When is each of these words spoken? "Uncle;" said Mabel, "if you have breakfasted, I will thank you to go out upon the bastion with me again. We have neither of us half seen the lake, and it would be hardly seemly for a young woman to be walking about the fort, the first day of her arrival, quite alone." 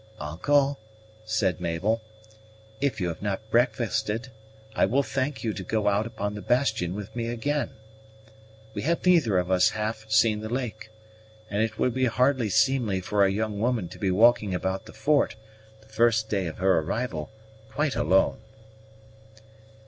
"Uncle;" 0.19 0.79
said 1.25 1.61
Mabel, 1.61 2.01
"if 2.79 2.99
you 2.99 3.09
have 3.13 3.51
breakfasted, 3.51 4.29
I 4.75 4.87
will 4.87 5.03
thank 5.03 5.43
you 5.43 5.53
to 5.53 5.61
go 5.61 5.87
out 5.87 6.07
upon 6.07 6.33
the 6.33 6.41
bastion 6.41 6.95
with 6.95 7.15
me 7.15 7.27
again. 7.27 7.73
We 8.73 8.81
have 8.81 9.05
neither 9.05 9.37
of 9.37 9.51
us 9.51 9.69
half 9.69 10.09
seen 10.09 10.39
the 10.39 10.49
lake, 10.49 10.89
and 11.51 11.61
it 11.61 11.77
would 11.77 11.93
be 11.93 12.05
hardly 12.05 12.49
seemly 12.49 12.99
for 12.99 13.23
a 13.23 13.29
young 13.31 13.59
woman 13.59 13.89
to 13.89 13.99
be 13.99 14.09
walking 14.09 14.55
about 14.55 14.87
the 14.87 14.93
fort, 14.93 15.35
the 15.81 15.87
first 15.89 16.29
day 16.29 16.47
of 16.47 16.57
her 16.57 16.79
arrival, 16.79 17.29
quite 17.69 17.95
alone." 17.95 18.39